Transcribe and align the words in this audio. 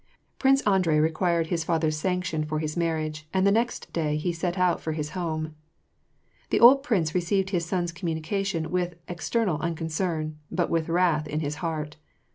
Prikcb 0.39 0.63
Akdret 0.63 0.99
required 0.99 1.45
his 1.53 1.63
father's 1.63 1.95
sanction 1.95 2.43
for 2.43 2.57
his 2.57 2.75
mar 2.75 2.95
riage, 2.97 3.25
and 3.35 3.45
the 3.45 3.51
next 3.51 3.93
day 3.93 4.17
he 4.17 4.31
se^ 4.31 4.57
out 4.57 4.81
for 4.81 4.93
his 4.93 5.11
home. 5.11 5.53
The 6.49 6.59
old 6.59 6.81
prince 6.81 7.13
received 7.13 7.51
his 7.51 7.67
son's 7.67 7.91
communication 7.91 8.71
with 8.71 8.95
ex 9.07 9.29
ternal 9.29 9.59
unconcern, 9.61 10.39
but 10.49 10.71
with 10.71 10.89
wrath 10.89 11.27
in 11.27 11.41
his 11.41 11.57
heart. 11.57 11.97